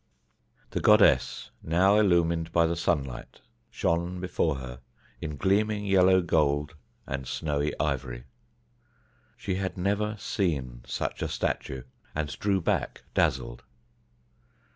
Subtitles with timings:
[0.71, 4.79] The goddess, now illumined by the sunlight, shone before her
[5.21, 6.73] in gleaming yellow gold
[7.05, 8.23] and snowy ivory.
[9.37, 11.83] She had never seen such a statue,
[12.15, 13.63] and drew back dazzled.